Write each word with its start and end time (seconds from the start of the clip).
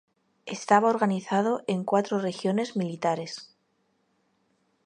Estaba 0.47 0.89
organizado 0.89 1.63
en 1.67 1.83
cuatro 1.83 2.17
regiones 2.17 2.75
militares. 2.75 3.55